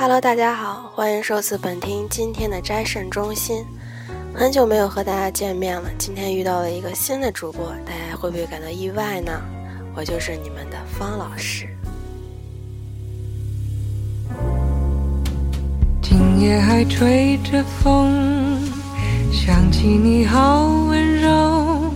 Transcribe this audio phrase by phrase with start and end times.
[0.00, 3.62] Hello，大家好，欢迎收听本听今天的斋肾中心。
[4.32, 9.30] 很久没有和大家见面了，今天遇到了一个新的主播，大家会不会感到意外呢？
[9.94, 11.68] 我就是你们的方老师。
[16.00, 18.58] 今夜还吹着风，
[19.30, 21.92] 想起你好温柔，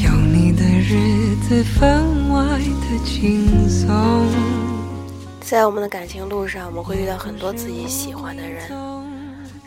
[0.00, 3.90] 有你的日子分外的轻松。
[5.40, 8.70] 在我们的感情路上，我们会遇到很多自己喜欢的人，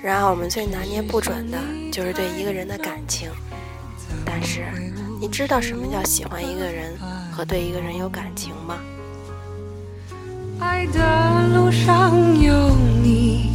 [0.01, 1.57] 然而我们最拿捏不准的
[1.91, 3.29] 就是对一个人的感情。
[4.25, 4.65] 但是，
[5.19, 6.97] 你知道什么叫喜欢一个人
[7.31, 8.79] 和对一个人有感情吗？
[10.59, 12.69] 爱的路上有
[13.03, 13.51] 你，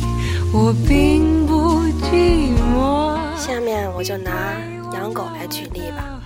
[0.52, 3.16] 我并不寂寞。
[3.36, 4.32] 下面我就拿
[4.92, 6.20] 养狗来举例吧。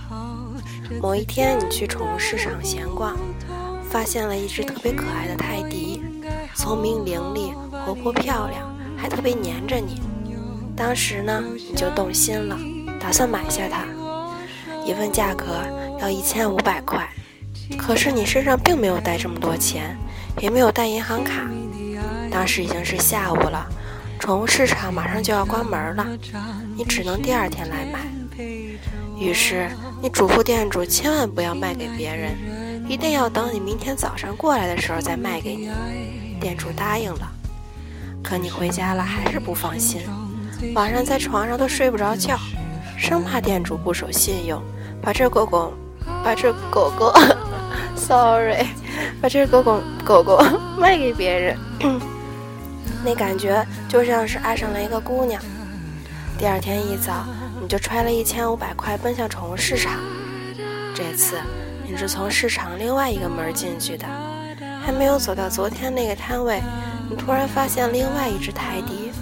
[1.01, 3.16] 某一天，你去宠物市场闲逛。
[3.93, 6.01] 发现了一只特别可爱的泰迪，
[6.54, 7.52] 聪明伶俐、
[7.85, 10.01] 活泼漂亮，还特别黏着你。
[10.74, 12.59] 当时呢，你就动心了，
[12.99, 13.84] 打算买下它。
[14.87, 15.45] 一问价格
[16.01, 17.07] 要一千五百块，
[17.76, 19.95] 可是你身上并没有带这么多钱，
[20.40, 21.46] 也没有带银行卡。
[22.30, 23.68] 当时已经是下午了，
[24.18, 26.06] 宠物市场马上就要关门了，
[26.74, 28.01] 你只能第二天来买。
[29.18, 29.68] 于是
[30.01, 32.34] 你嘱咐店主千万不要卖给别人。
[32.88, 35.71] 一定要等你明天早上过来的时候再卖给你。
[36.41, 37.30] 店主答应了，
[38.23, 40.02] 可你回家了还是不放心，
[40.74, 42.37] 晚上在床上都睡不着觉，
[42.99, 44.61] 生怕店主不守信用，
[45.01, 45.73] 把这狗狗，
[46.24, 47.13] 把这狗狗，
[47.97, 48.66] sorry，
[49.21, 50.43] 把这狗狗狗狗
[50.77, 51.57] 卖给别人。
[53.05, 55.41] 那感觉就像是爱上了一个姑娘。
[56.39, 57.24] 第二天一早，
[57.61, 59.95] 你就揣了一千五百块奔向宠物市场，
[60.95, 61.39] 这次。
[61.93, 64.06] 你是从市场另外一个门进去的，
[64.83, 66.62] 还没有走到昨天那个摊位，
[67.11, 69.12] 你突然发现另外一只泰迪，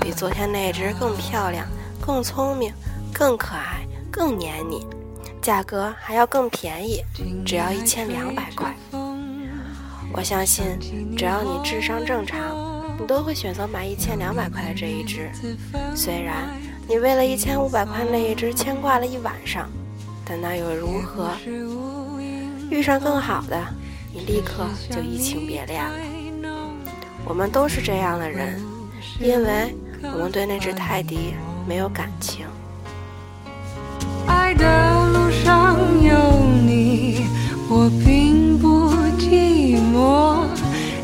[0.00, 1.66] 比昨天那只更漂亮、
[2.00, 2.72] 更聪明、
[3.12, 4.86] 更可爱、更黏你，
[5.42, 7.02] 价格还要更便宜，
[7.44, 8.72] 只要一千两百块。
[10.12, 10.78] 我相信，
[11.18, 12.38] 只要你智商正常，
[13.00, 15.28] 你都会选择买一千两百块的这一只。
[15.96, 16.48] 虽然
[16.86, 19.68] 你为了一千五百块那一只牵挂了一晚上，
[20.24, 21.28] 但那又如何？
[22.72, 23.62] 遇上更好的，
[24.14, 25.90] 你立刻就移情别恋了。
[27.22, 28.58] 我们都是这样的人，
[29.20, 31.34] 因为我们对那只泰迪
[31.68, 32.46] 没有感情。
[34.26, 34.64] 爱的
[35.12, 36.16] 路上有
[36.66, 37.26] 你，
[37.68, 38.90] 我并不
[39.20, 40.46] 寂寞。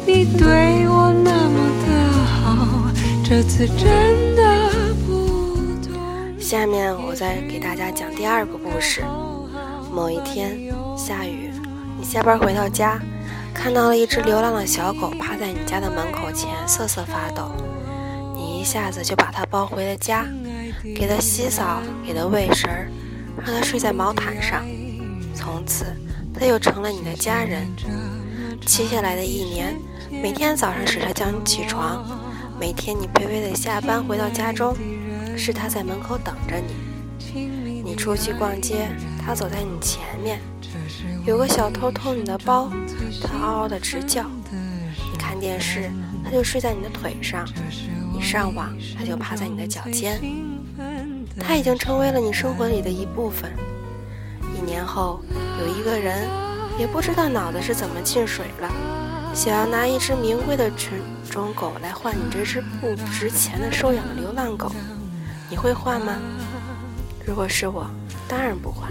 [0.07, 2.91] 你对我那么的好，
[3.23, 4.71] 这次真的
[5.07, 6.41] 不同。
[6.41, 9.05] 下面我再给大家讲第二个故事。
[9.93, 11.51] 某一天下雨。
[11.99, 12.97] 你下班回到家，
[13.53, 17.51] 看到了一只流浪的小狗趴在你家的门口前瑟瑟发抖，
[18.37, 20.25] 你一下子就把它抱回了家，
[20.95, 22.69] 给它洗澡，给它喂食，
[23.45, 24.65] 让它睡在毛毯上。
[25.35, 25.87] 从此，
[26.33, 27.67] 它又成了你的家人。
[28.65, 29.75] 接下来的一年，
[30.09, 32.07] 每天早上是它叫你起床，
[32.61, 34.73] 每天你卑微的下班回到家中，
[35.37, 37.83] 是它在门口等着你。
[37.83, 38.89] 你出去逛街，
[39.25, 40.39] 它走在你前面。
[41.25, 42.71] 有个小偷偷你的包，
[43.23, 44.25] 他嗷嗷的直叫。
[45.13, 45.91] 你看电视，
[46.25, 47.45] 他就睡在你的腿上；
[48.13, 50.21] 你上网，他就趴在你的脚尖。
[51.41, 53.53] 他已经成为了你生活里的一部分。
[54.57, 55.21] 一年后，
[55.61, 56.29] 有一个人
[56.79, 58.71] 也不知道脑子是怎么进水了，
[59.35, 61.01] 想要拿一只名贵的纯
[61.31, 64.73] 种狗来换你这只不值钱的收养的流浪狗，
[65.49, 66.15] 你会换吗？
[67.25, 67.89] 如果是我，
[68.27, 68.91] 当然不换。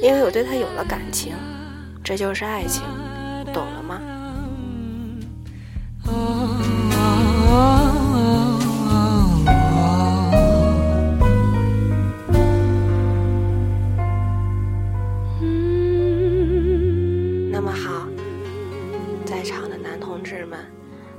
[0.00, 1.34] 因为我对他有了感情，
[2.04, 2.84] 这就是爱情，
[3.52, 4.00] 懂了吗？
[17.50, 18.06] 那么好，
[19.26, 20.60] 在场的男同志们，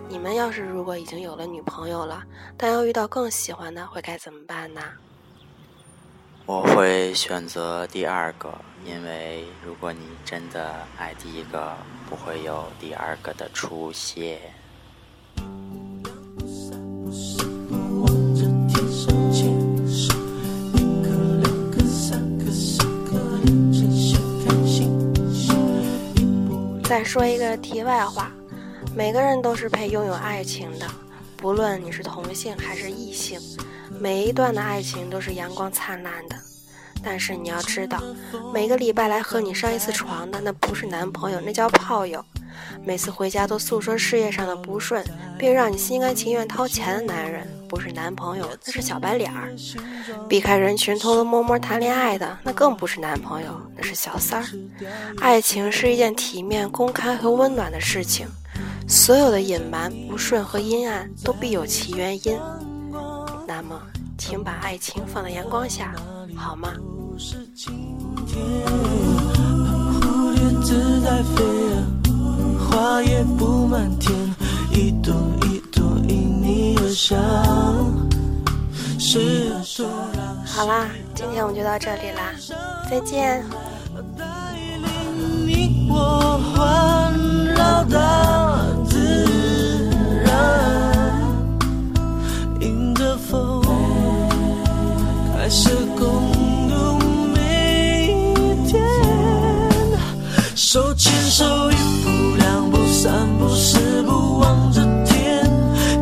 [0.08, 2.24] 你们要是如果已经有了女朋友了，
[2.56, 4.82] 但要遇到更喜欢的，会该怎么办呢？
[6.50, 8.52] 我会选择第二个，
[8.84, 11.78] 因为如果你真的爱第一个，
[12.10, 14.40] 不会有第二个的出现。
[26.84, 28.32] 再说一个题外话，
[28.96, 30.88] 每个人都是配拥有爱情的，
[31.38, 33.40] 不论你是同性还是异性。
[34.00, 36.36] 每一段的爱情都是阳光灿烂的，
[37.04, 38.02] 但是你要知道，
[38.54, 42.22] 每个礼拜来和你上一次床的那不是男朋友，那叫炮友；
[42.86, 45.04] 每次回家都诉说事业上的不顺，
[45.38, 49.50] 并让你心甘情愿掏钱的男人，不是男朋友，那是小白脸儿；
[50.30, 54.48] 避开人群偷偷摸摸谈恋爱的，那更不是男朋友，那是小三儿。
[55.20, 58.26] 爱情是一件体面、公开和温暖的事情，
[58.88, 62.40] 所有的隐瞒、不顺和阴暗都必有其原因。
[63.62, 63.78] 那么，
[64.18, 65.94] 请把爱情放在阳光下，
[66.34, 66.72] 好吗？
[72.58, 74.16] 花也不满天，
[74.72, 75.14] 一朵
[75.44, 77.20] 一朵因你而香。
[80.46, 82.32] 好啦，今天我们就到这里啦，
[82.90, 83.44] 再见。
[100.72, 105.44] 手牵手，一步两步三步四步望着天，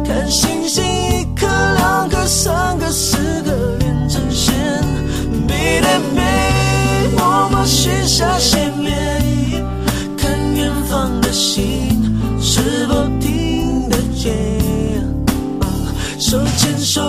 [0.03, 4.53] 看星星一颗两颗三颗四个连成线。
[5.47, 6.21] 背对背，
[7.15, 9.65] 我们许下心愿，
[10.17, 14.35] 看远方的星是否听得见。
[16.19, 17.07] 手牵手。